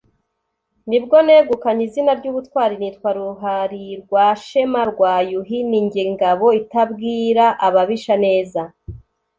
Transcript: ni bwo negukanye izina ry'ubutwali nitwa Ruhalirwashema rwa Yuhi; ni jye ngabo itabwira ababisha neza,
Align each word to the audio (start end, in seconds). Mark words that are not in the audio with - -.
ni 0.89 0.99
bwo 1.03 1.17
negukanye 1.27 1.81
izina 1.87 2.11
ry'ubutwali 2.19 2.75
nitwa 2.79 3.09
Ruhalirwashema 3.17 4.81
rwa 4.91 5.13
Yuhi; 5.29 5.59
ni 5.69 5.79
jye 5.91 6.03
ngabo 6.13 6.47
itabwira 6.61 7.45
ababisha 7.67 8.15
neza, 8.25 8.61